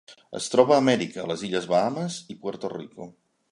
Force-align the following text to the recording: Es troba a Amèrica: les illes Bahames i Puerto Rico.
Es 0.37 0.45
troba 0.53 0.73
a 0.77 0.81
Amèrica: 0.83 1.27
les 1.33 1.45
illes 1.49 1.69
Bahames 1.75 2.19
i 2.37 2.41
Puerto 2.47 2.75
Rico. 2.77 3.11